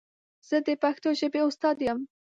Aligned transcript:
زه 0.47 0.57
د 0.67 0.69
پښتو 0.83 1.09
ژبې 1.19 1.39
استاد 1.49 1.77
یم. 1.87 1.99